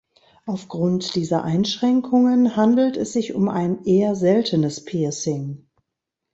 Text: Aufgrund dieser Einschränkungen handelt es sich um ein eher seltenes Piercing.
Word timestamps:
Aufgrund 0.47 1.13
dieser 1.13 1.43
Einschränkungen 1.43 2.55
handelt 2.55 2.97
es 2.97 3.13
sich 3.13 3.35
um 3.35 3.47
ein 3.49 3.83
eher 3.85 4.15
seltenes 4.15 4.83
Piercing. 4.83 5.67